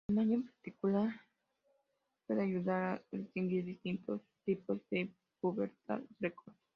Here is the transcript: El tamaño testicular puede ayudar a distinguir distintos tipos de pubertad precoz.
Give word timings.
El 0.09 0.15
tamaño 0.15 0.41
testicular 0.43 1.13
puede 2.25 2.41
ayudar 2.41 2.81
a 2.81 3.01
distinguir 3.15 3.65
distintos 3.65 4.21
tipos 4.45 4.79
de 4.89 5.13
pubertad 5.39 6.01
precoz. 6.17 6.55